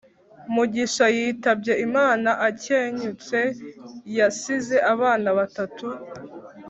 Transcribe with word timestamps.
Mugisha 0.53 1.05
yitabye 1.17 1.73
Imana 1.87 2.29
akenyutse 2.47 3.39
yasize 4.17 4.75
abana 4.93 5.29
batatu 5.37 5.87